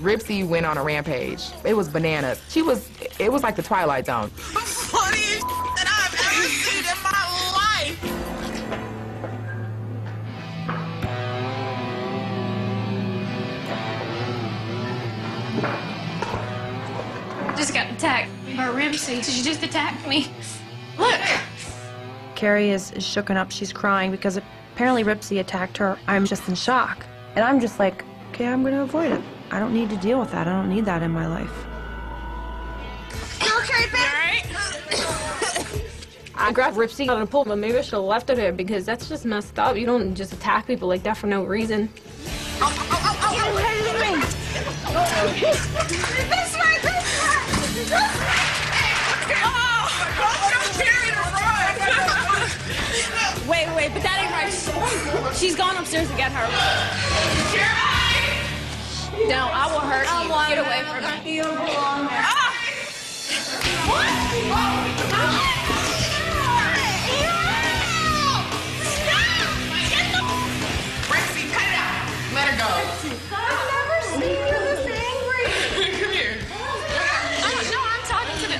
[0.00, 1.50] Ripsi went on a rampage.
[1.64, 2.40] It was bananas.
[2.48, 2.88] She was,
[3.18, 4.30] it was like the Twilight Zone.
[4.54, 7.24] The funniest that I've ever seen in my
[7.58, 7.98] life.
[17.56, 19.20] Just got attacked by Ramsey.
[19.20, 20.30] She just attacked me.
[20.96, 21.20] Look.
[22.34, 23.50] Kerry is, is shooken up.
[23.50, 24.38] She's crying because
[24.74, 25.98] apparently Ripsi attacked her.
[26.06, 27.04] I'm just in shock.
[27.34, 29.20] And I'm just like, okay, I'm going to avoid it.
[29.50, 30.46] I don't need to deal with that.
[30.46, 31.50] I don't need that in my life.
[36.34, 38.52] I grabbed Ripsi out of the pool, but maybe I should have left it there
[38.52, 39.76] because that's just messed up.
[39.76, 41.88] You don't just attack people like that for no reason.
[53.48, 54.52] Wait, wait, but that ain't right.
[55.34, 57.87] She's gone upstairs to get her.
[59.26, 60.30] No, I will hurt you.
[60.46, 61.34] Get away from me.
[61.34, 62.22] You don't belong there.
[71.10, 72.06] Rexy, cut it out.
[72.32, 72.70] Let her go.
[73.34, 75.50] I've never seen you this angry.
[75.98, 76.38] Come here.
[77.74, 78.54] no, I'm talking to the.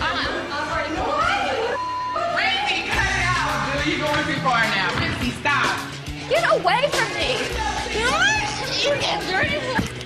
[2.34, 3.78] Rexy, cut it out.
[3.78, 4.91] Dude, you're going too far now.
[4.98, 5.70] Rexy, stop.
[6.28, 7.39] Get away from me.
[8.83, 9.97] You get dirty.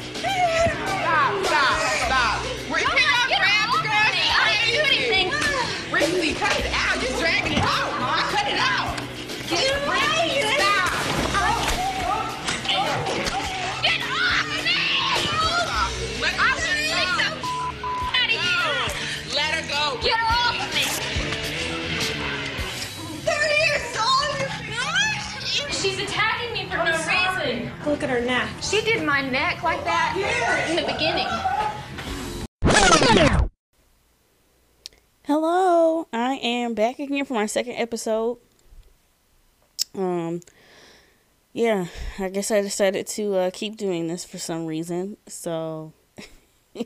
[25.82, 27.72] She's attacking me for no reason.
[27.84, 28.48] Look at her neck.
[28.62, 30.14] She did my neck like that
[30.70, 31.26] in the beginning.
[35.24, 38.38] Hello, I am back again for my second episode.
[39.96, 40.42] Um,
[41.52, 45.16] yeah, I guess I decided to uh, keep doing this for some reason.
[45.26, 45.94] So,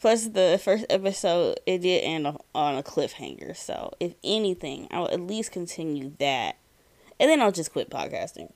[0.00, 3.56] plus the first episode, it did end on a cliffhanger.
[3.56, 6.56] So, if anything, I will at least continue that,
[7.18, 8.52] and then I'll just quit podcasting.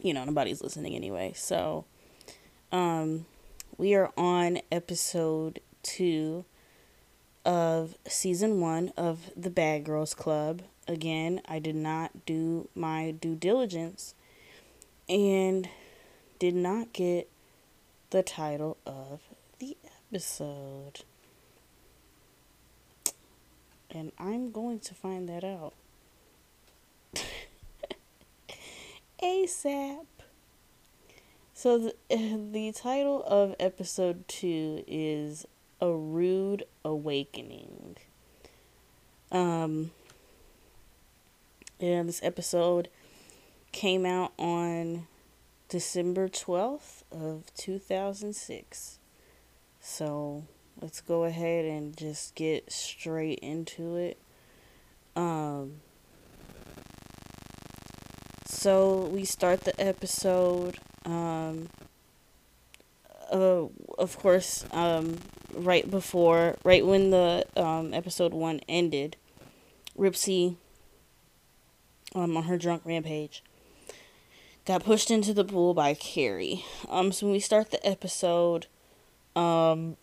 [0.00, 1.32] You know, nobody's listening anyway.
[1.34, 1.86] So,
[2.70, 3.26] um,
[3.78, 6.44] we are on episode two
[7.44, 10.62] of season one of the Bad Girls Club.
[10.86, 14.14] Again, I did not do my due diligence
[15.08, 15.68] and
[16.38, 17.30] did not get
[18.10, 19.20] the title of
[19.58, 19.76] the
[20.12, 21.02] episode.
[23.94, 25.74] And I'm going to find that out.
[29.22, 30.06] ASAP.
[31.54, 31.94] So the,
[32.52, 35.46] the title of episode 2 is
[35.80, 37.96] A Rude Awakening.
[39.30, 39.92] Um
[41.78, 42.88] yeah, this episode
[43.72, 45.06] came out on
[45.68, 48.98] December 12th of 2006.
[49.80, 50.44] So,
[50.80, 54.18] let's go ahead and just get straight into it.
[55.16, 55.80] Um
[58.44, 61.68] so we start the episode um
[63.30, 63.64] uh,
[63.98, 65.18] of course um
[65.52, 69.16] right before right when the um episode 1 ended
[69.98, 70.56] Ripsi
[72.14, 73.42] um on her drunk rampage
[74.64, 76.64] got pushed into the pool by Kerry.
[76.88, 78.66] Um so when we start the episode
[79.36, 79.96] um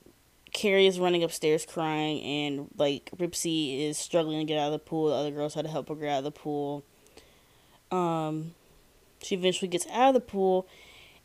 [0.54, 4.80] Kerry is running upstairs crying and like Ripsi is struggling to get out of the
[4.80, 5.10] pool.
[5.10, 6.84] The other girls had to help her get out of the pool.
[7.92, 8.54] Um
[9.22, 10.68] she eventually gets out of the pool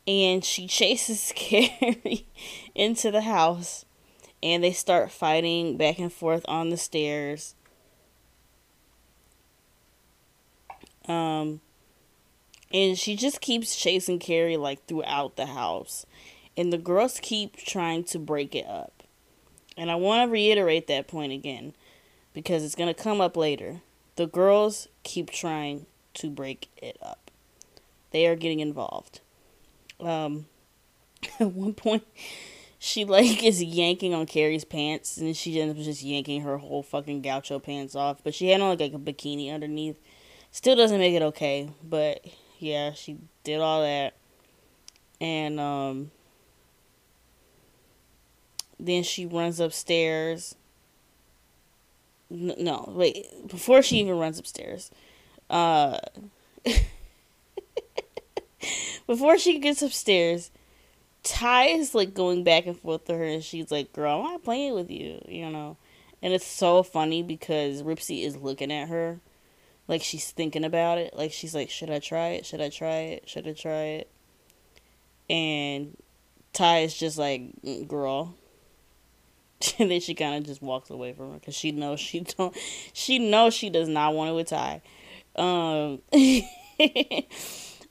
[0.07, 2.27] and she chases Kerry
[2.75, 3.85] into the house
[4.43, 7.55] and they start fighting back and forth on the stairs.
[11.09, 11.61] Um
[12.73, 16.07] and she just keeps chasing Kerry like throughout the house.
[16.57, 18.96] And the girls keep trying to break it up.
[19.77, 21.75] And I want to reiterate that point again
[22.33, 23.83] because it's going to come up later.
[24.17, 27.31] The girls keep trying to break it up.
[28.11, 29.21] They are getting involved.
[30.01, 30.47] Um
[31.41, 32.05] at one point
[32.79, 36.83] she like is yanking on Kerry's pants and she ends up just yanking her whole
[36.83, 39.99] fucking gaucho pants off, but she had on like a bikini underneath.
[40.53, 42.25] Still doesn't make it okay, but
[42.59, 44.15] yeah, she did all that.
[45.21, 46.11] And um
[48.79, 50.55] then she runs upstairs.
[52.29, 54.91] No, wait, before she even runs upstairs.
[55.49, 55.99] Uh
[59.07, 60.51] before she gets upstairs,
[61.23, 64.45] Ty is like going back and forth to her, and she's like, "Girl, I'm not
[64.45, 65.77] playing with you," you know.
[66.23, 69.21] And it's so funny because Ripsi is looking at her,
[69.89, 71.17] like she's thinking about it.
[71.17, 72.47] Like she's like, "Should I try it?
[72.47, 73.29] Should I try it?
[73.29, 74.11] Should I try it?"
[75.29, 75.97] And
[76.53, 78.35] Ty is just like, "Mm, "Girl."
[79.79, 82.57] And then she kind of just walks away from her because she knows she don't.
[82.93, 84.83] She knows she does not want to Ty.
[85.35, 86.03] Um.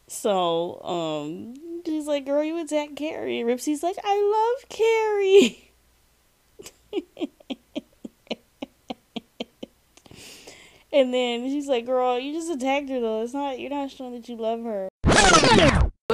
[0.08, 5.72] so um, she's like, "Girl, you attack Kerry." And Ripsi's like, "I love Kerry."
[10.94, 13.24] and then she's like, "Girl, you just attacked her though.
[13.24, 13.60] It's not.
[13.60, 14.90] You're not showing that you love her."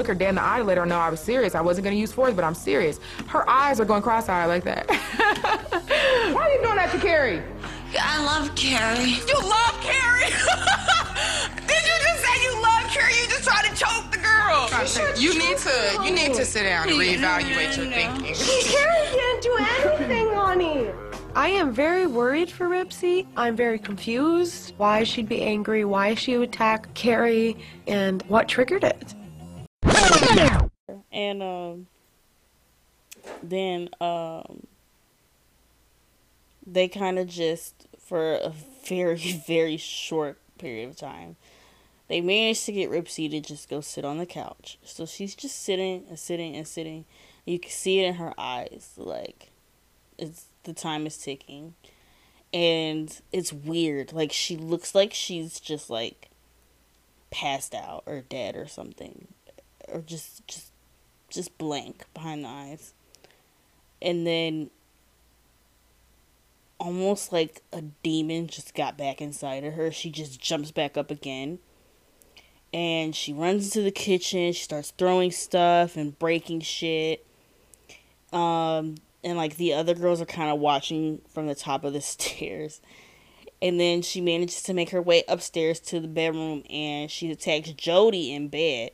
[0.01, 1.53] Look her dead in the eye to let her know I was serious.
[1.53, 2.99] I wasn't gonna use force, but I'm serious.
[3.27, 4.89] Her eyes are going cross-eyed like that.
[6.33, 7.39] Why are you doing that to Kerry?
[8.01, 9.11] I love Kerry.
[9.11, 10.25] You love Kerry?
[11.67, 13.13] Did you just say you love Kerry?
[13.13, 15.13] You just tried to choke the girl.
[15.21, 18.33] You need to you need to sit down and reevaluate your thinking.
[18.73, 20.89] Kerry can't do anything, honey.
[21.35, 23.27] I am very worried for Ripsi.
[23.37, 27.55] I'm very confused why she'd be angry, why she would attack Kerry,
[27.85, 29.13] and what triggered it.
[31.21, 31.87] And um,
[33.43, 34.65] then um,
[36.65, 38.53] they kind of just for a
[38.87, 41.35] very very short period of time,
[42.07, 44.79] they managed to get Ripsi to just go sit on the couch.
[44.83, 47.05] So she's just sitting and sitting and sitting.
[47.45, 49.51] You can see it in her eyes, like
[50.17, 51.75] it's the time is ticking,
[52.53, 54.11] and it's weird.
[54.11, 56.29] Like she looks like she's just like
[57.29, 59.27] passed out or dead or something
[59.91, 60.70] or just just
[61.31, 62.93] just blank behind the eyes.
[64.01, 64.69] And then
[66.79, 69.91] almost like a demon just got back inside of her.
[69.91, 71.59] She just jumps back up again.
[72.73, 77.25] And she runs into the kitchen, she starts throwing stuff and breaking shit.
[78.33, 82.01] Um and like the other girls are kind of watching from the top of the
[82.01, 82.81] stairs.
[83.61, 87.69] And then she manages to make her way upstairs to the bedroom and she attacks
[87.73, 88.91] Jody in bed.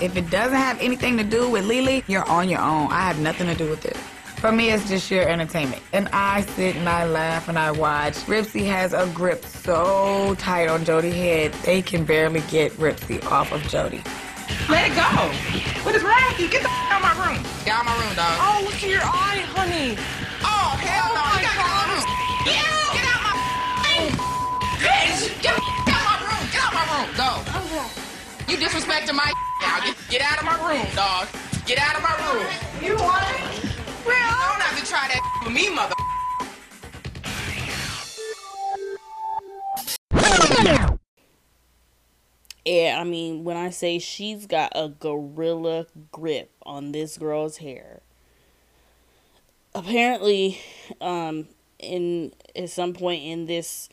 [0.00, 2.92] If it doesn't have anything to do with Lily, you're on your own.
[2.92, 3.96] I have nothing to do with it.
[4.38, 5.82] For me, it's just sheer entertainment.
[5.92, 8.14] And I sit and I laugh and I watch.
[8.26, 13.50] Ripsi has a grip so tight on Jody's head, they can barely get Ripsi off
[13.50, 14.00] of Jody.
[14.68, 15.02] Let it go.
[15.82, 16.48] What is wrong with you?
[16.48, 17.42] Get the f- out of my room.
[17.64, 18.38] Get out of my room, dog.
[18.38, 19.98] Oh, look at your eye, honey.
[20.46, 21.22] Oh, hell no.
[21.34, 22.06] You gotta get out of my room.
[22.46, 22.62] Get,
[22.94, 24.14] get out my f-
[24.78, 25.42] bitch.
[25.42, 26.42] Get the f- out my room.
[26.54, 27.08] Get out my room.
[27.18, 28.52] Go.
[28.52, 29.80] You disrespecting my now.
[29.84, 31.28] Get, get out of my room, dog.
[31.66, 32.46] Get out of my room.
[32.82, 33.76] You want it?
[34.06, 35.94] Well, don't have to try that with me, mother.
[42.68, 48.02] Yeah, I mean, when I say she's got a gorilla grip on this girl's hair.
[49.74, 50.60] Apparently,
[51.00, 53.88] um, in at some point in this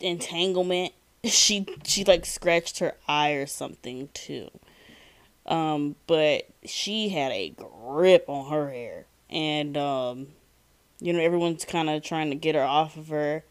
[0.00, 0.92] entanglement,
[1.24, 4.50] she she like scratched her eye or something too.
[5.46, 10.28] Um, but she had a grip on her hair, and um,
[11.00, 13.44] you know everyone's kind of trying to get her off of her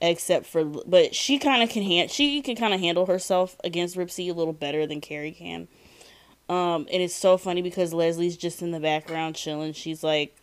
[0.00, 3.96] except for but she kind of can hand she can kind of handle herself against
[3.96, 5.68] Ripsi a little better than Kerry can.
[6.48, 9.72] Um, and it's so funny because Leslie's just in the background chilling.
[9.72, 10.36] She's like,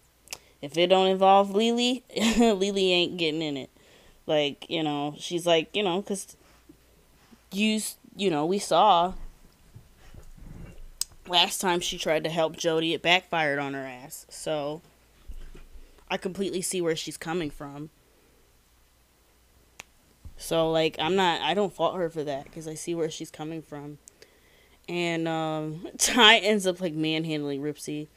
[0.61, 2.03] if it don't involve Lily,
[2.37, 3.69] Lily ain't getting in it.
[4.25, 6.35] Like you know, she's like you know, cause
[7.51, 7.79] you
[8.15, 9.13] you know we saw
[11.27, 14.25] last time she tried to help Jody, it backfired on her ass.
[14.29, 14.81] So
[16.09, 17.89] I completely see where she's coming from.
[20.37, 23.31] So like I'm not I don't fault her for that because I see where she's
[23.31, 23.97] coming from.
[24.89, 28.07] And um Ty ends up like manhandling Ripsi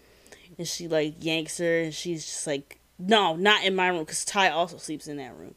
[0.59, 4.25] and she like yanks her and she's just like no, not in my room cuz
[4.25, 5.55] Ty also sleeps in that room.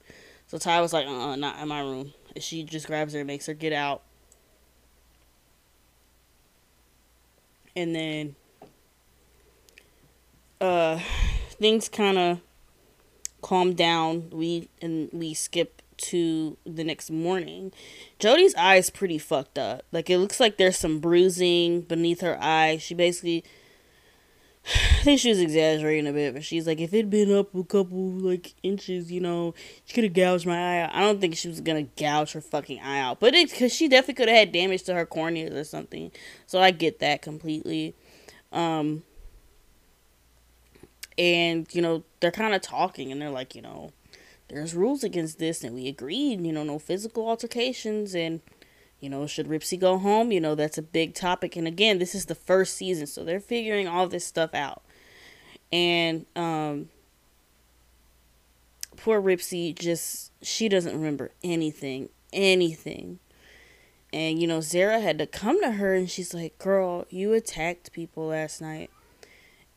[0.48, 2.14] So Ty was like uh-uh, not in my room.
[2.36, 4.04] And she just grabs her and makes her get out.
[7.80, 8.36] And then
[10.60, 11.00] uh
[11.52, 12.42] things kind of
[13.42, 14.30] calm down.
[14.32, 17.72] We and we skip to the next morning.
[18.20, 19.84] Jody's eye's pretty fucked up.
[19.94, 22.78] Like it looks like there's some bruising beneath her eye.
[22.78, 23.46] She basically
[25.00, 27.64] I think she was exaggerating a bit, but she's like, if it'd been up a
[27.64, 30.94] couple like inches, you know, she could have gouged my eye out.
[30.94, 33.88] I don't think she was gonna gouge her fucking eye out, but it's because she
[33.88, 36.12] definitely could have had damage to her corneas or something.
[36.48, 37.96] So I get that completely.
[38.52, 39.04] Um,
[41.18, 43.94] and you know they're kind of talking, and they're like, you know,
[44.50, 48.42] there's rules against this, and we agreed, you know, no physical altercations, and
[49.00, 50.34] you know, should Ripsi go home?
[50.34, 51.56] You know, that's a big topic.
[51.56, 54.84] And again, this is the first season, so they're figuring all this stuff out.
[55.72, 56.90] And um
[58.98, 63.20] poor Ripsi just she doesn't remember anything, anything.
[64.12, 67.92] And you know, Zara had to come to her and she's like, "Girl, you attacked
[67.92, 68.90] people last night."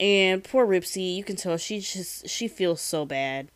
[0.01, 3.49] And poor Ripsi, you can tell she just she feels so bad.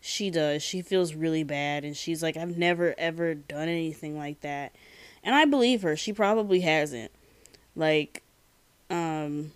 [0.00, 0.62] She does.
[0.62, 4.74] She feels really bad and she's like, "I've never ever done anything like that."
[5.22, 5.96] And I believe her.
[5.96, 7.10] She probably hasn't.
[7.76, 8.22] Like,
[8.88, 9.52] um,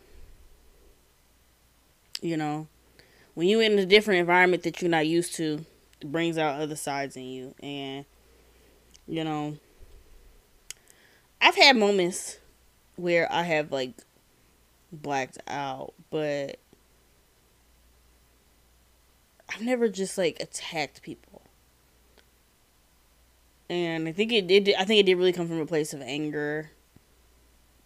[2.21, 2.69] you know,
[3.35, 5.65] when you're in a different environment that you're not used to,
[6.01, 7.55] it brings out other sides in you.
[7.63, 8.05] And,
[9.07, 9.57] you know,
[11.41, 12.39] I've had moments
[12.97, 13.93] where I have, like,
[14.93, 16.59] blacked out, but
[19.53, 21.35] I've never just, like, attacked people
[23.69, 24.73] and I think it did.
[24.79, 26.71] I think it did really come from a place of anger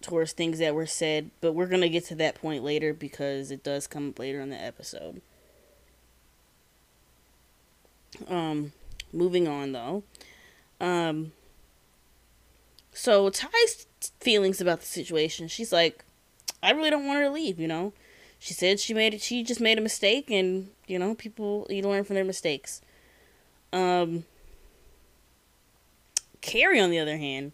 [0.00, 1.30] towards things that were said.
[1.40, 4.50] But we're gonna get to that point later because it does come up later in
[4.50, 5.20] the episode.
[8.28, 8.72] Um,
[9.12, 10.02] moving on though.
[10.80, 11.32] Um.
[12.92, 13.86] So Ty's
[14.20, 15.46] feelings about the situation.
[15.46, 16.04] She's like,
[16.62, 17.60] I really don't want her to leave.
[17.60, 17.92] You know,
[18.38, 19.22] she said she made it.
[19.22, 22.80] She just made a mistake, and you know, people you learn from their mistakes.
[23.72, 24.24] Um
[26.40, 27.52] Kerry, on the other hand,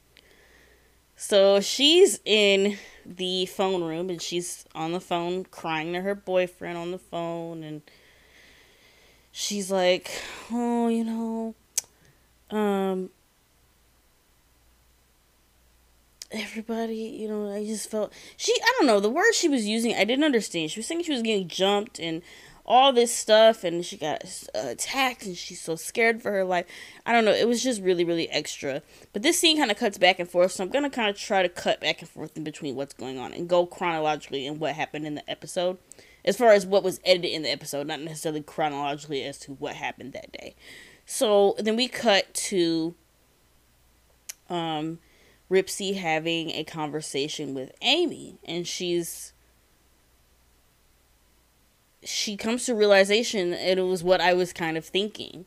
[1.16, 6.76] so she's in the phone room and she's on the phone crying to her boyfriend
[6.76, 7.82] on the phone and
[9.30, 10.10] she's like,
[10.50, 11.54] "Oh, you know,
[12.50, 13.10] um
[16.30, 19.94] everybody, you know, I just felt she I don't know, the words she was using,
[19.94, 20.70] I didn't understand.
[20.70, 22.22] She was saying she was getting jumped and
[22.66, 26.66] all this stuff and she got uh, attacked and she's so scared for her life.
[27.04, 27.32] I don't know.
[27.32, 28.82] It was just really, really extra.
[29.12, 30.52] But this scene kind of cuts back and forth.
[30.52, 32.94] So I'm going to kind of try to cut back and forth in between what's
[32.94, 35.78] going on and go chronologically in what happened in the episode.
[36.24, 39.74] As far as what was edited in the episode, not necessarily chronologically as to what
[39.74, 40.54] happened that day.
[41.04, 42.94] So then we cut to
[44.48, 45.00] um,
[45.50, 48.38] Ripsi having a conversation with Amy.
[48.42, 49.33] And she's
[52.04, 55.46] she comes to realization it was what I was kind of thinking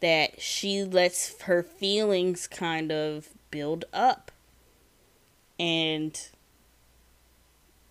[0.00, 4.30] that she lets her feelings kind of build up.
[5.58, 6.20] And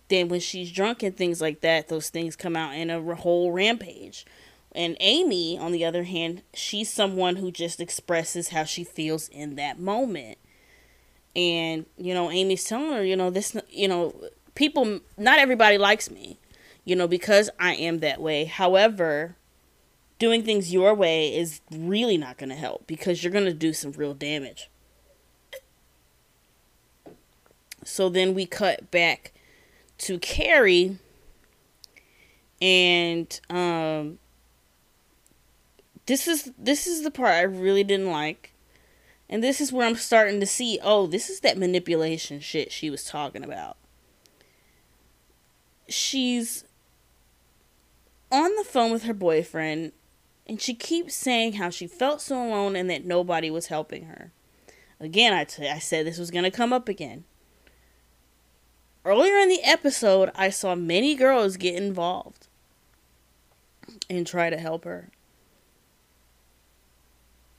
[0.08, 3.52] then when she's drunk and things like that those things come out in a whole
[3.52, 4.24] rampage.
[4.72, 9.56] And Amy on the other hand she's someone who just expresses how she feels in
[9.56, 10.38] that moment.
[11.36, 14.14] And you know Amy's telling her you know this you know
[14.54, 16.38] people not everybody likes me
[16.88, 18.46] you know, because I am that way.
[18.46, 19.36] However,
[20.18, 23.74] doing things your way is really not going to help because you're going to do
[23.74, 24.70] some real damage.
[27.84, 29.32] So then we cut back
[29.98, 30.98] to Kerry
[32.60, 34.18] and um
[36.06, 38.54] this is this is the part I really didn't like.
[39.28, 42.88] And this is where I'm starting to see, oh, this is that manipulation shit she
[42.88, 43.76] was talking about.
[45.86, 46.64] She's
[48.30, 49.92] on the phone with her boyfriend
[50.46, 54.32] and she keeps saying how she felt so alone and that nobody was helping her.
[54.98, 57.24] Again, I, t- I said this was going to come up again.
[59.04, 62.48] Earlier in the episode, I saw many girls get involved
[64.10, 65.10] and try to help her.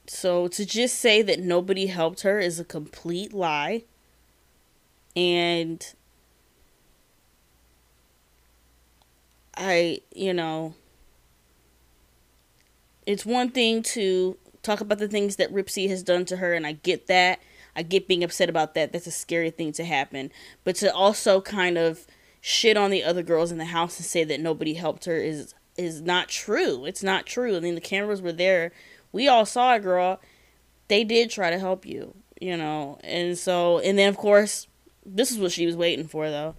[0.07, 3.83] So to just say that nobody helped her is a complete lie.
[5.15, 5.85] And
[9.59, 10.73] I, you know,
[13.05, 16.65] it's one thing to talk about the things that Ripsi has done to her, and
[16.65, 17.39] I get that.
[17.75, 18.93] I get being upset about that.
[18.93, 20.31] That's a scary thing to happen.
[20.63, 22.07] But to also kind of
[22.41, 25.53] shit on the other girls in the house and say that nobody helped her is
[25.77, 26.85] is not true.
[26.85, 27.55] It's not true.
[27.55, 28.71] I mean, the cameras were there.
[29.11, 30.19] We all saw it, girl.
[30.87, 32.99] They did try to help you, you know.
[33.03, 34.67] And so, and then of course,
[35.05, 36.55] this is what she was waiting for, though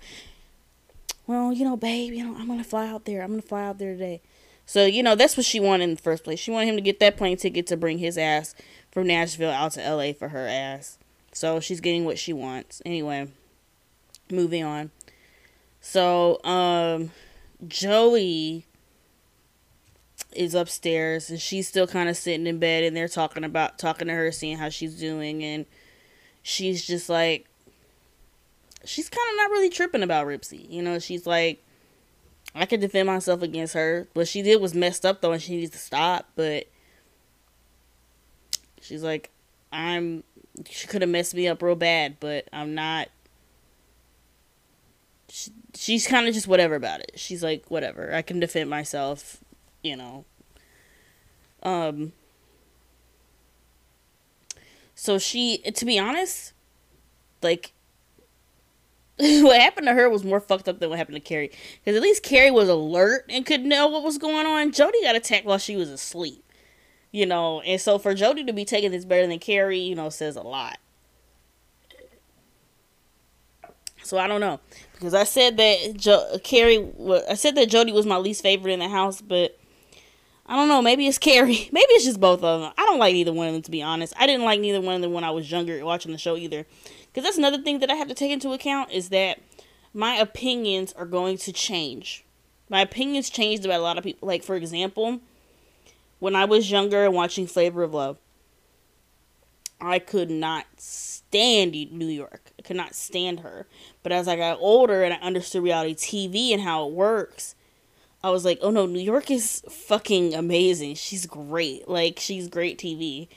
[1.30, 3.22] well, you know, babe, you know, I'm gonna fly out there.
[3.22, 4.20] I'm gonna fly out there today.
[4.66, 6.40] So, you know, that's what she wanted in the first place.
[6.40, 8.52] She wanted him to get that plane ticket to bring his ass
[8.90, 10.98] from Nashville out to LA for her ass.
[11.30, 12.82] So she's getting what she wants.
[12.84, 13.28] Anyway,
[14.28, 14.90] moving on.
[15.80, 17.12] So, um,
[17.64, 18.66] Joey
[20.32, 24.08] is upstairs and she's still kind of sitting in bed and they're talking about talking
[24.08, 25.64] to her seeing how she's doing and
[26.42, 27.49] she's just like
[28.84, 30.68] she's kind of not really tripping about Ripsi.
[30.70, 31.62] You know, she's like
[32.54, 34.08] I could defend myself against her.
[34.14, 36.66] What she did was messed up though and she needs to stop, but
[38.80, 39.30] she's like
[39.72, 40.24] I'm
[40.68, 43.08] she could have messed me up real bad, but I'm not
[45.28, 47.12] she, she's kind of just whatever about it.
[47.14, 48.12] She's like whatever.
[48.14, 49.38] I can defend myself
[49.82, 50.24] you know.
[51.62, 52.12] Um
[54.94, 56.52] so she to be honest,
[57.42, 57.72] like
[59.42, 61.50] what happened to her was more fucked up than what happened to Kerry.
[61.84, 64.72] Because at least Kerry was alert and could know what was going on.
[64.72, 66.44] Jody got attacked while she was asleep.
[67.12, 70.10] You know, and so for Jody to be taking this better than Kerry, you know,
[70.10, 70.78] says a lot.
[74.02, 74.60] So I don't know
[74.94, 76.86] because I said that jo- Kerry,
[77.28, 79.58] I said that Jody was my least favorite in the house, but
[80.46, 80.82] I don't know.
[80.82, 81.68] Maybe it's Kerry.
[81.72, 82.72] Maybe it's just both of them.
[82.76, 84.12] I don't like either one of them, to be honest.
[84.18, 86.66] I didn't like neither one of them when I was younger watching the show either.
[87.12, 89.40] Because that's another thing that I have to take into account is that
[89.92, 92.24] my opinions are going to change.
[92.68, 94.28] My opinions changed about a lot of people.
[94.28, 95.20] Like, for example,
[96.20, 98.18] when I was younger and watching Flavor of Love,
[99.80, 102.52] I could not stand New York.
[102.58, 103.66] I could not stand her.
[104.02, 107.54] But as I got older and I understood reality TV and how it works,
[108.22, 110.94] I was like, oh no, New York is fucking amazing.
[110.96, 111.88] She's great.
[111.88, 113.28] Like she's great TV,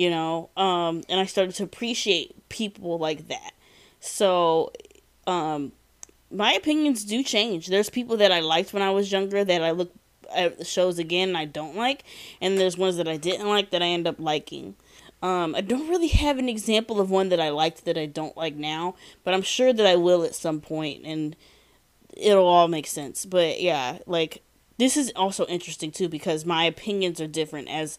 [0.00, 0.48] you know.
[0.56, 3.52] Um, and I started to appreciate people like that.
[4.00, 4.72] So,
[5.26, 5.72] um,
[6.30, 7.66] my opinions do change.
[7.66, 9.92] There's people that I liked when I was younger that I look
[10.34, 12.04] at shows again and I don't like,
[12.40, 14.74] and there's ones that I didn't like that I end up liking.
[15.22, 18.38] Um, I don't really have an example of one that I liked that I don't
[18.38, 21.36] like now, but I'm sure that I will at some point, and
[22.16, 23.26] it'll all make sense.
[23.26, 24.40] But yeah, like
[24.78, 27.98] this is also interesting too because my opinions are different as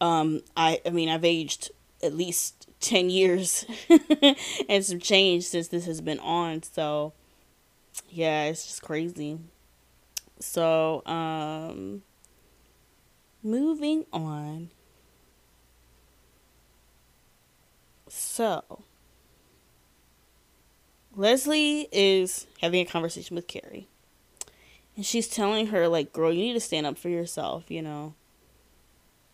[0.00, 1.70] um I I mean I've aged
[2.02, 3.64] at least 10 years
[4.68, 6.62] and some change since this has been on.
[6.62, 7.12] So
[8.10, 9.38] yeah, it's just crazy.
[10.40, 12.02] So um
[13.42, 14.70] moving on.
[18.08, 18.82] So
[21.14, 23.88] Leslie is having a conversation with Kerry.
[24.96, 28.14] And she's telling her, like, girl, you need to stand up for yourself, you know.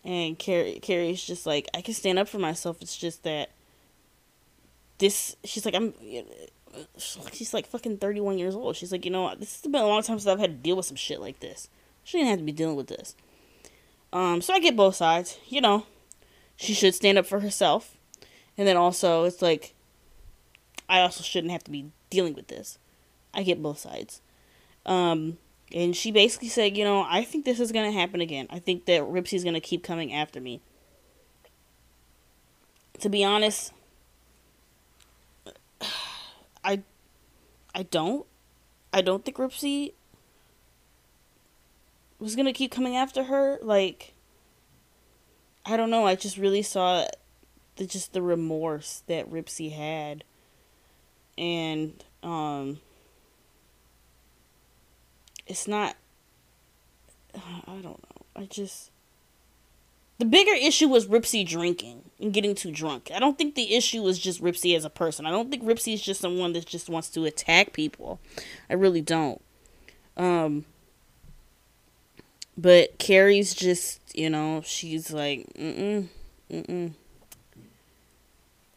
[0.04, 2.82] And Kerry Kerry's just like, I can stand up for myself.
[2.82, 3.50] It's just that
[4.98, 5.94] this she's like, I'm
[6.98, 8.76] she's like fucking thirty one years old.
[8.76, 10.76] She's like, you know, this has been a long time since I've had to deal
[10.76, 11.68] with some shit like this.
[12.04, 13.14] She didn't have to be dealing with this.
[14.12, 15.86] Um, so I get both sides, you know.
[16.56, 17.96] She should stand up for herself.
[18.58, 19.74] And then also it's like
[20.88, 22.78] I also shouldn't have to be dealing with this.
[23.32, 24.20] I get both sides.
[24.84, 25.38] Um,
[25.72, 28.46] and she basically said, you know, I think this is going to happen again.
[28.50, 30.60] I think that Ripsi's going to keep coming after me.
[33.00, 33.72] To be honest,
[36.64, 36.82] I
[37.74, 38.26] I don't.
[38.92, 39.92] I don't think Ripsi
[42.18, 44.12] was going to keep coming after her like
[45.64, 47.06] I don't know, I just really saw
[47.76, 50.24] the just the remorse that Ripsi had
[51.38, 52.80] and um
[55.46, 55.96] it's not
[57.34, 57.98] I don't know.
[58.36, 58.90] I just
[60.18, 63.10] the bigger issue was Ripsi drinking and getting too drunk.
[63.12, 65.26] I don't think the issue was just Ripsi as a person.
[65.26, 68.20] I don't think Ripsi is just someone that just wants to attack people.
[68.70, 69.40] I really don't.
[70.16, 70.64] Um
[72.56, 76.08] but Kerry's just, you know, she's like, mm
[76.50, 76.92] mm, mm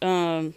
[0.02, 0.06] mm.
[0.06, 0.54] Um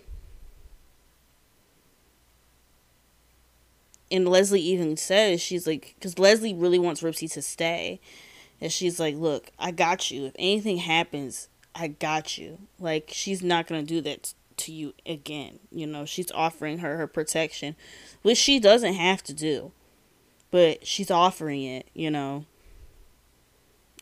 [4.12, 8.00] and Leslie even says she's like because Leslie really wants Ripsi to stay,
[8.60, 10.26] and she's like, "Look, I got you.
[10.26, 12.60] If anything happens, I got you.
[12.80, 15.60] Like she's not gonna do that to you again.
[15.72, 17.76] You know, she's offering her her protection,
[18.22, 19.72] which she doesn't have to do,
[20.52, 21.88] but she's offering it.
[21.93, 22.45] You know,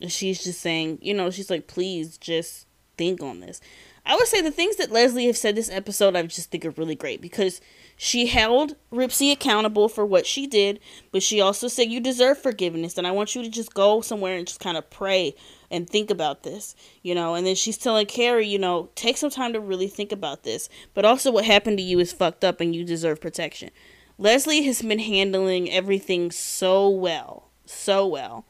[0.00, 2.66] and she's just saying, you know, she's like, please just
[2.96, 3.60] think on this.
[4.06, 6.70] I would say the things that Leslie have said this episode, I just think are
[6.70, 7.60] really great because
[8.00, 10.78] she held Ripsi accountable for what she did,
[11.10, 14.36] but she also said, You deserve forgiveness, and I want you to just go somewhere
[14.36, 15.34] and just kind of pray
[15.68, 17.34] and think about this, you know.
[17.34, 20.68] And then she's telling Kerry, you know, take some time to really think about this,
[20.94, 23.70] but also what happened to you is fucked up and you deserve protection.
[24.16, 28.44] Leslie has been handling everything so well, so well.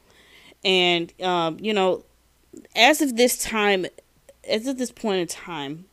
[0.62, 2.04] And, um, you know,
[2.76, 3.86] as of this time,
[4.46, 5.86] as of this point in time,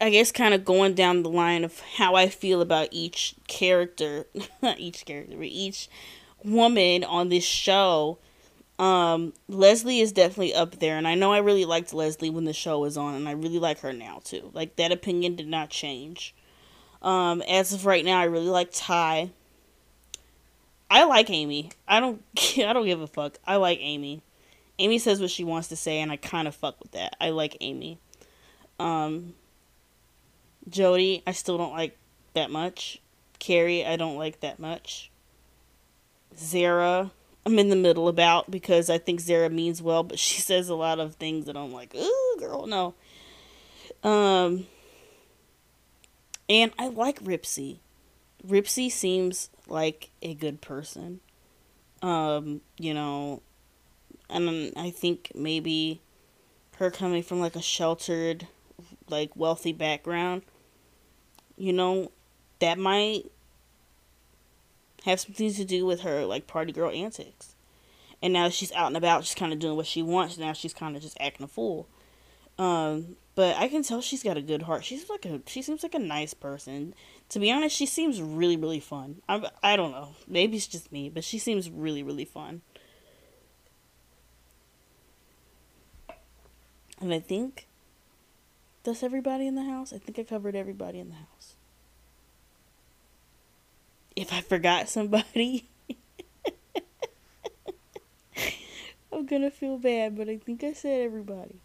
[0.00, 4.26] I guess kind of going down the line of how I feel about each character,
[4.62, 5.88] not each character, but each
[6.44, 8.18] woman on this show.
[8.78, 12.52] Um, Leslie is definitely up there, and I know I really liked Leslie when the
[12.52, 14.50] show was on, and I really like her now too.
[14.54, 16.34] Like that opinion did not change.
[17.02, 19.30] Um, as of right now, I really like Ty.
[20.90, 21.70] I like Amy.
[21.86, 22.22] I don't.
[22.58, 23.38] I don't give a fuck.
[23.46, 24.22] I like Amy.
[24.78, 27.16] Amy says what she wants to say, and I kind of fuck with that.
[27.20, 27.98] I like Amy.
[28.78, 29.34] Um,
[30.68, 31.96] Jody, I still don't like
[32.34, 33.00] that much.
[33.38, 35.10] Kerry, I don't like that much.
[36.36, 37.10] Zara,
[37.46, 40.74] I'm in the middle about because I think Zara means well, but she says a
[40.74, 42.94] lot of things that I'm like, ooh, girl, no.
[44.02, 44.66] Um,
[46.48, 47.78] and I like Ripsi.
[48.46, 51.20] Ripsi seems like a good person.
[52.02, 53.42] Um, you know,
[54.30, 56.00] and I think maybe
[56.76, 58.46] her coming from like a sheltered,
[59.08, 60.42] like wealthy background,
[61.58, 62.12] you know,
[62.60, 63.24] that might
[65.04, 67.54] have something to do with her like party girl antics.
[68.22, 70.38] And now she's out and about, just kind of doing what she wants.
[70.38, 71.86] Now she's kind of just acting a fool.
[72.58, 74.84] Um, but I can tell she's got a good heart.
[74.84, 76.94] She's like a she seems like a nice person.
[77.28, 79.22] To be honest, she seems really really fun.
[79.28, 80.16] I I don't know.
[80.26, 82.62] Maybe it's just me, but she seems really really fun.
[87.00, 87.68] And I think
[88.84, 89.92] that's everybody in the house.
[89.92, 91.54] I think I covered everybody in the house.
[94.16, 95.68] If I forgot somebody,
[99.12, 101.56] I'm gonna feel bad, but I think I said everybody.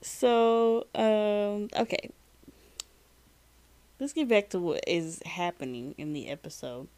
[0.00, 2.10] So, um, okay.
[3.98, 6.88] Let's get back to what is happening in the episode.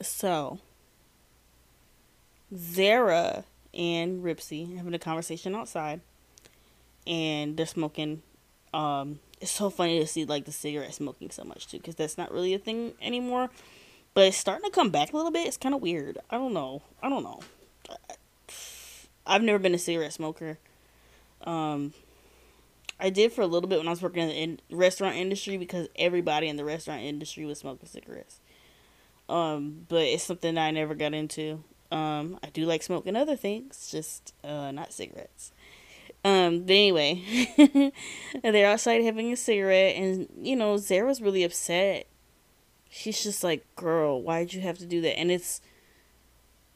[0.00, 0.58] So,
[2.56, 6.00] Zara and Ripsi having a conversation outside,
[7.06, 8.22] and they're smoking.
[8.72, 12.16] Um, it's so funny to see like the cigarette smoking so much too, because that's
[12.16, 13.50] not really a thing anymore.
[14.14, 15.46] But it's starting to come back a little bit.
[15.46, 16.18] It's kind of weird.
[16.30, 16.82] I don't know.
[17.02, 17.40] I don't know.
[19.26, 20.58] I've never been a cigarette smoker.
[21.44, 21.94] Um,
[23.00, 25.88] I did for a little bit when I was working in the restaurant industry because
[25.96, 28.38] everybody in the restaurant industry was smoking cigarettes.
[29.28, 31.64] Um, but it's something I never got into.
[31.90, 35.52] Um, I do like smoking other things, just uh, not cigarettes.
[36.24, 37.92] Um, but anyway,
[38.42, 42.06] they're outside having a cigarette, and you know, Zara's really upset.
[42.88, 45.60] She's just like, "Girl, why'd you have to do that?" And it's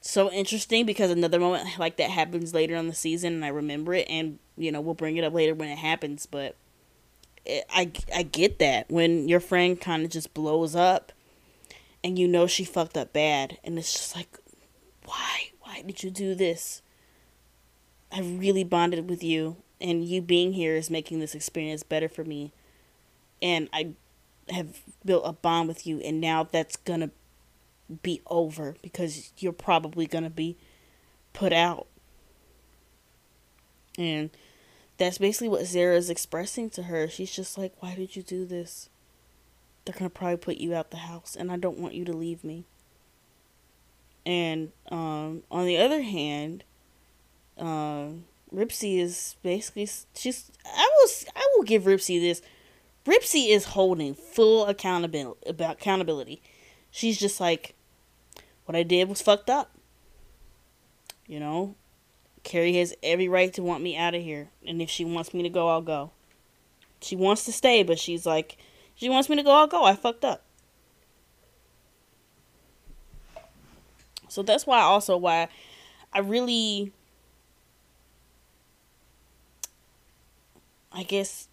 [0.06, 3.92] so interesting because another moment like that happens later on the season and I remember
[3.92, 6.54] it and you know we'll bring it up later when it happens but
[7.44, 11.12] it, I I get that when your friend kind of just blows up
[12.04, 14.38] and you know she fucked up bad and it's just like
[15.04, 16.82] why why did you do this
[18.12, 22.24] I really bonded with you and you being here is making this experience better for
[22.24, 22.52] me
[23.42, 23.90] and I
[24.48, 27.10] have built a bond with you and now that's to
[28.02, 30.56] be over because you're probably to be
[31.32, 31.86] put out.
[33.98, 34.30] And
[34.98, 37.08] that's basically what Zara is expressing to her.
[37.08, 38.88] She's just like, Why did you do this?
[39.84, 42.42] They're to probably put you out the house, and I don't want you to leave
[42.42, 42.64] me.
[44.24, 46.64] And um, on the other hand,
[47.58, 52.42] um, Ripsi is basically she's I will I will give Ripsi this.
[53.04, 56.42] Ripsi is holding full accountability about accountability.
[56.90, 57.74] She's just like,
[58.64, 59.70] what I did was fucked up.
[61.26, 61.74] You know,
[62.42, 64.48] Kerry has every right to want me out of here.
[64.66, 66.12] And if she wants me to go, I'll go.
[67.00, 68.56] She wants to stay, but she's like,
[68.94, 69.84] she wants me to go, I'll go.
[69.84, 70.44] I fucked up.
[74.28, 75.48] So that's why also why
[76.12, 76.92] I really
[80.96, 81.48] I guess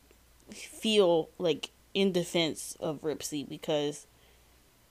[0.51, 4.08] feel like in defense of Ripsi because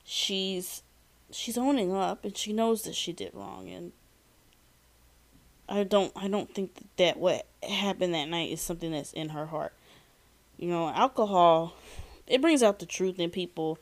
[0.03, 0.83] she's
[1.31, 3.91] she's owning up and she knows that she did wrong and
[5.67, 9.29] I don't I don't think that, that what happened that night is something that's in
[9.29, 9.73] her heart.
[10.57, 11.73] You know, alcohol
[12.27, 13.79] it brings out the truth in people,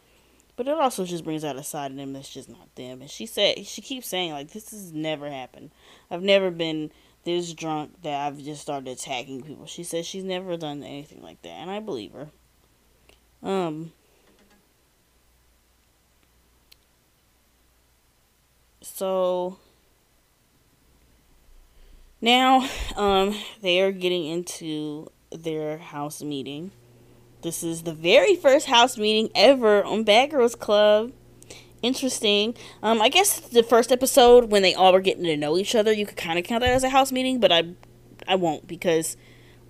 [0.56, 3.02] but it also just brings out a side of them that's just not them.
[3.02, 5.72] And she said she keeps saying like this has never happened.
[6.10, 6.92] I've never been
[7.24, 9.66] this drunk that I've just started attacking people.
[9.66, 12.30] She says she's never done anything like that, and I believe her.
[13.44, 13.92] Um
[18.82, 19.58] so
[22.20, 26.72] now um they are getting into their house meeting.
[27.42, 31.12] This is the very first house meeting ever on Bad Girls Club.
[31.82, 32.56] Interesting.
[32.84, 35.92] Um, I guess the first episode when they all were getting to know each other,
[35.92, 37.70] you could kind of count that as a house meeting, but I,
[38.28, 39.18] I won't because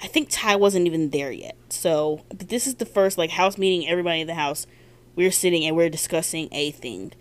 [0.02, 1.56] I think Ty wasn't even there yet.
[1.70, 3.88] So, this is the first like house meeting.
[3.88, 4.68] Everybody in the house
[5.16, 7.14] we're sitting and we're discussing a thing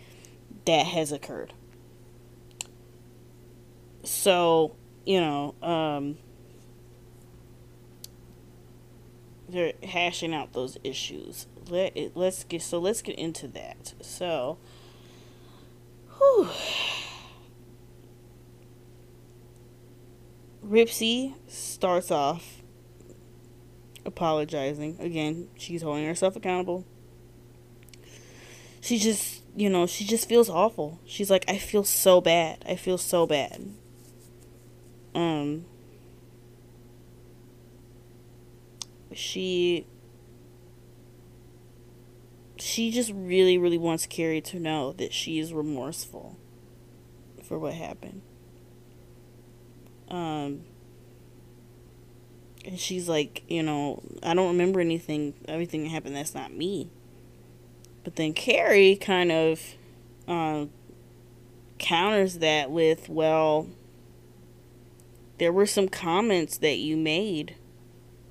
[0.65, 1.53] that has occurred.
[4.03, 6.19] So, you know, um,
[9.49, 11.47] they're hashing out those issues.
[11.69, 13.95] Let it, let's get so let's get into that.
[14.01, 14.59] So,
[16.21, 16.49] whew.
[20.65, 22.63] Ripsi starts off
[24.05, 24.97] apologizing.
[25.01, 26.85] Again, she's holding herself accountable.
[28.81, 31.01] She just, you know, she just feels awful.
[31.05, 32.65] She's like, I feel so bad.
[32.67, 33.69] I feel so bad.
[35.15, 35.65] Um,
[39.13, 39.87] she
[42.61, 46.37] she just really really wants Kerry to know that she is remorseful
[47.43, 48.23] for what happened.
[50.09, 50.63] Um
[52.65, 56.91] and she's like, you know, I don't remember anything everything that happened that's not me.
[58.05, 59.61] But then Kerry kind of
[60.29, 60.71] um
[61.79, 63.67] counters that with, well,
[65.39, 67.57] there were some comments that you made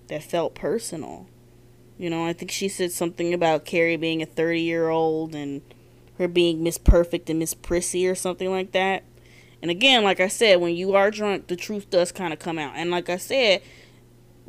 [0.08, 1.28] that felt personal.
[2.00, 5.62] You know, I think she said something about Kerry being a 30 year old and
[6.18, 9.04] her being Miss Perfect and Miss Prissy or something like that.
[9.62, 12.58] And again, like I said, when you are drunk, the truth does kind of come
[12.58, 12.74] out.
[12.78, 13.62] And like I said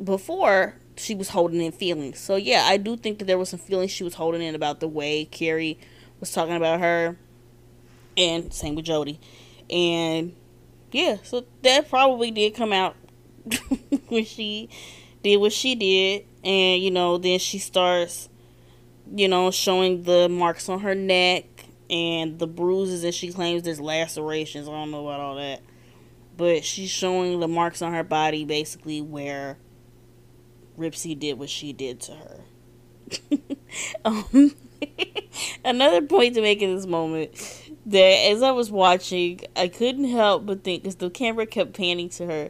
[0.01, 2.19] before, she was holding in feelings.
[2.21, 4.79] So yeah, I do think that there was some feelings she was holding in about
[4.79, 5.77] the way Kerry
[6.21, 7.17] was talking about her.
[8.15, 9.19] And same with Jody.
[9.69, 10.33] And
[10.93, 12.95] yeah, so that probably did come out
[14.07, 14.69] when she
[15.21, 18.29] did what she did, and you know, then she starts,
[19.13, 21.45] you know, showing the marks on her neck
[21.89, 24.67] and the bruises, and she claims there's lacerations.
[24.67, 25.61] I don't know about all that,
[26.37, 29.57] but she's showing the marks on her body, basically where
[30.77, 32.39] Ripsi did what she did to her.
[34.05, 34.55] um,
[35.65, 37.33] another point to make in this moment
[37.85, 42.09] that as I was watching, I couldn't help but think because the camera kept panning
[42.09, 42.49] to her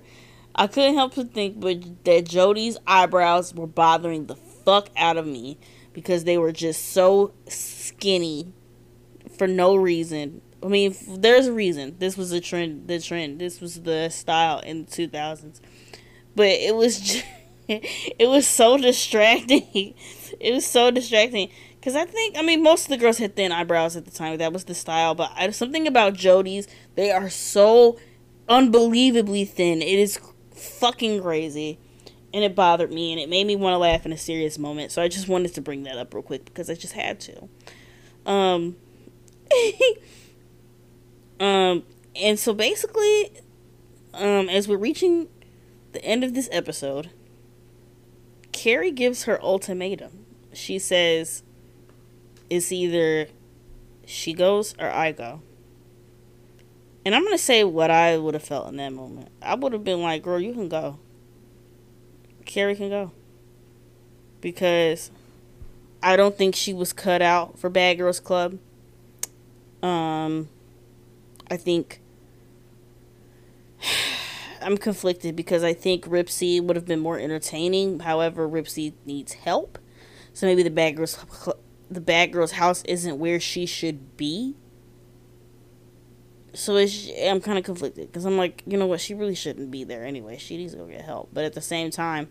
[0.55, 5.25] I couldn't help but think but that Jody's eyebrows were bothering the fuck out of
[5.25, 5.57] me
[5.93, 8.53] because they were just so skinny
[9.37, 10.41] for no reason.
[10.63, 11.95] I mean, there's a reason.
[11.99, 12.87] This was a trend.
[12.87, 13.39] The trend.
[13.39, 15.59] This was the style in the 2000s.
[16.35, 17.25] But it was just,
[17.67, 19.95] it was so distracting.
[20.39, 23.51] It was so distracting because I think I mean most of the girls had thin
[23.51, 24.37] eyebrows at the time.
[24.37, 25.13] That was the style.
[25.13, 27.99] But I, something about Jody's, they are so
[28.47, 29.81] unbelievably thin.
[29.81, 30.17] It is
[30.61, 31.79] fucking crazy.
[32.33, 34.91] And it bothered me and it made me want to laugh in a serious moment.
[34.91, 37.49] So I just wanted to bring that up real quick because I just had to.
[38.25, 38.77] Um
[41.39, 41.83] Um
[42.15, 43.31] and so basically
[44.13, 45.27] um as we're reaching
[45.91, 47.09] the end of this episode,
[48.51, 50.25] Kerry gives her ultimatum.
[50.53, 51.43] She says
[52.49, 53.27] it's either
[54.05, 55.41] she goes or I go.
[57.03, 59.29] And I'm going to say what I would have felt in that moment.
[59.41, 60.99] I would have been like, girl, you can go.
[62.45, 63.11] Kerry can go.
[64.39, 65.09] Because
[66.03, 68.59] I don't think she was cut out for Bad Girls Club.
[69.81, 70.49] Um,
[71.49, 72.01] I think
[74.61, 78.01] I'm conflicted because I think Ripsi would have been more entertaining.
[78.01, 79.79] However, Ripsi needs help,
[80.33, 81.17] so maybe the Bad Girls
[81.89, 84.55] the Bad Girls house isn't where she should be
[86.53, 88.99] so I'm kind of conflicted because I'm like, you know what?
[88.99, 90.37] She really shouldn't be there anyway.
[90.37, 91.29] She needs to go get help.
[91.33, 92.29] But at the same time,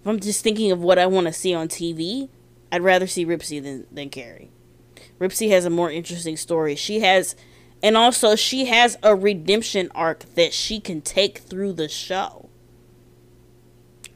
[0.00, 2.28] if I'm just thinking of what I want to see on TV,
[2.72, 4.50] I'd rather see Ripsi than than Kerry.
[5.20, 6.74] Ripsi has a more interesting story.
[6.74, 7.36] She has,
[7.82, 12.48] and also she has a redemption arc that she can take through the show.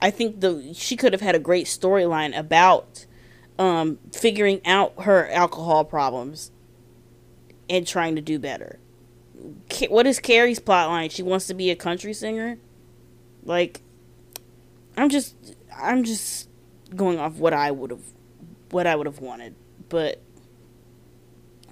[0.02, 3.06] I think the she could have had a great storyline about
[3.58, 6.50] um, figuring out her alcohol problems
[7.70, 8.80] and trying to do better
[9.88, 11.10] what is Kerry's plot line?
[11.10, 12.58] She wants to be a country singer.
[13.44, 13.80] Like,
[14.96, 15.34] I'm just,
[15.76, 16.48] I'm just
[16.94, 18.02] going off what I would have,
[18.70, 19.54] what I would have wanted.
[19.88, 20.20] But,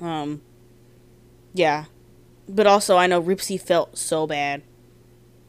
[0.00, 0.42] um,
[1.52, 1.86] yeah.
[2.48, 4.62] But also, I know Ripsi felt so bad.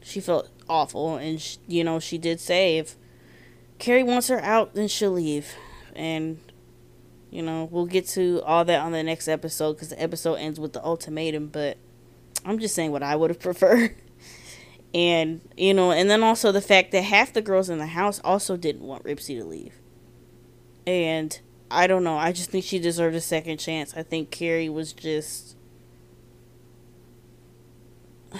[0.00, 2.96] She felt awful, and she, you know she did if
[3.78, 5.54] Kerry wants her out, then she'll leave,
[5.94, 6.38] and
[7.30, 10.58] you know we'll get to all that on the next episode because the episode ends
[10.58, 11.48] with the ultimatum.
[11.48, 11.76] But
[12.46, 13.96] I'm just saying what I would have preferred.
[14.94, 18.20] And, you know, and then also the fact that half the girls in the house
[18.24, 19.74] also didn't want Ripsi to leave.
[20.86, 21.38] And
[21.70, 22.16] I don't know.
[22.16, 23.94] I just think she deserved a second chance.
[23.96, 25.56] I think Kerry was just.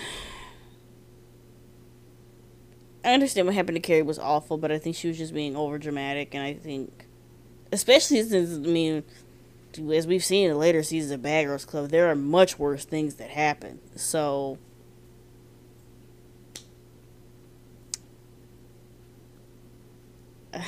[3.05, 5.55] I understand what happened to Kerry was awful, but I think she was just being
[5.55, 7.07] over dramatic, and I think,
[7.71, 9.05] especially since I mean,
[9.79, 13.15] as we've seen in later seasons of Bad Girls Club, there are much worse things
[13.17, 13.81] that happen.
[13.95, 14.59] So
[20.55, 20.65] I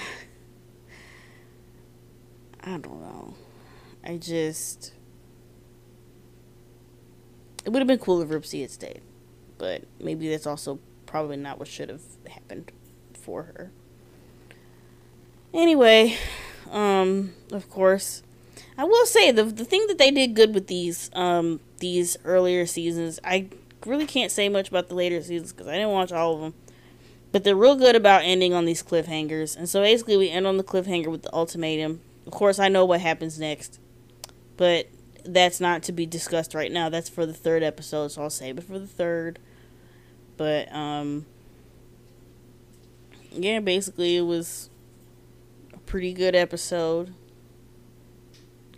[2.64, 3.35] don't know.
[4.05, 4.92] I just
[7.64, 9.03] it would have been cool if Ripsi had stayed,
[9.59, 12.73] but maybe that's also probably not what should have happened
[13.12, 13.71] for her.
[15.53, 16.16] Anyway,
[16.71, 18.23] um, of course,
[18.79, 22.64] I will say the the thing that they did good with these um these earlier
[22.64, 23.49] seasons, I
[23.85, 26.55] really can't say much about the later seasons because I didn't watch all of them.
[27.31, 29.57] But they're real good about ending on these cliffhangers.
[29.57, 32.01] And so basically, we end on the cliffhanger with the ultimatum.
[32.27, 33.79] Of course, I know what happens next.
[34.57, 34.87] But
[35.25, 36.88] that's not to be discussed right now.
[36.88, 39.38] That's for the third episode, so I'll save it for the third.
[40.38, 41.27] But, um.
[43.31, 44.71] Yeah, basically, it was
[45.75, 47.12] a pretty good episode.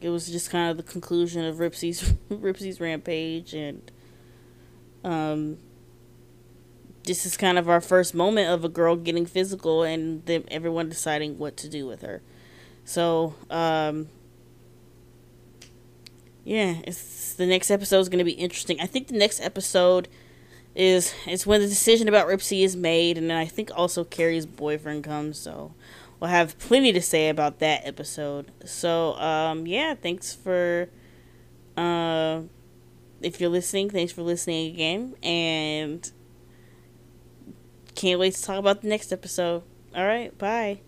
[0.01, 3.91] It was just kind of the conclusion of Ripsi's Ripsi's rampage and
[5.05, 5.59] um
[7.05, 10.89] this is kind of our first moment of a girl getting physical and them, everyone
[10.89, 12.23] deciding what to do with her.
[12.85, 14.09] So, um,
[16.45, 18.81] yeah, it's the next episode is going to be interesting.
[18.81, 20.09] I think the next episode
[20.75, 24.47] is is when the decision about Ripsi is made, and then I think also Kerry's
[24.47, 25.39] boyfriend comes.
[25.39, 25.75] So
[26.21, 28.53] we'll have plenty to say about that episode.
[28.65, 30.89] So, um, yeah, thanks for
[31.77, 32.43] uh,
[33.21, 36.11] if you're listening, thanks for listening again, and
[37.95, 39.63] can't wait to talk about the next episode.
[39.95, 40.81] All right, bye.